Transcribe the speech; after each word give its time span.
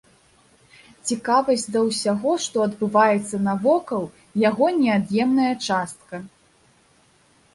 Цікавасць 1.09 1.65
да 1.73 1.79
ўсяго, 1.89 2.31
што 2.45 2.63
адбываецца 2.67 3.41
навокал, 3.49 4.03
яго 4.49 4.65
неад'емная 4.79 5.51
частка. 5.67 6.15